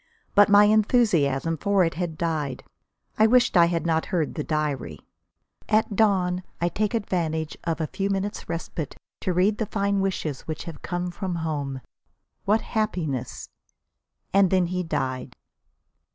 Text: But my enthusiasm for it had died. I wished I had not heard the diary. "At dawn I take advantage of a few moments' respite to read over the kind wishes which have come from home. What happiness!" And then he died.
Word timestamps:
But 0.33 0.49
my 0.49 0.63
enthusiasm 0.63 1.57
for 1.57 1.83
it 1.83 1.93
had 1.93 2.17
died. 2.17 2.63
I 3.19 3.27
wished 3.27 3.55
I 3.55 3.67
had 3.67 3.85
not 3.85 4.07
heard 4.07 4.33
the 4.33 4.43
diary. 4.43 4.97
"At 5.69 5.95
dawn 5.95 6.41
I 6.59 6.69
take 6.69 6.95
advantage 6.95 7.55
of 7.65 7.79
a 7.79 7.85
few 7.85 8.09
moments' 8.09 8.49
respite 8.49 8.97
to 9.19 9.31
read 9.31 9.61
over 9.61 9.65
the 9.65 9.67
kind 9.71 10.01
wishes 10.01 10.41
which 10.47 10.63
have 10.63 10.81
come 10.81 11.11
from 11.11 11.35
home. 11.45 11.81
What 12.45 12.61
happiness!" 12.61 13.47
And 14.33 14.49
then 14.49 14.65
he 14.73 14.81
died. 14.81 15.35